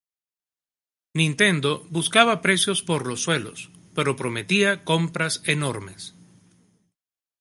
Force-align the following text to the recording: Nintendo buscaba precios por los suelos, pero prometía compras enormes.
Nintendo 1.19 1.81
buscaba 1.91 2.41
precios 2.41 2.81
por 2.81 3.05
los 3.05 3.21
suelos, 3.21 3.69
pero 3.93 4.15
prometía 4.15 4.83
compras 4.83 5.43
enormes. 5.45 6.15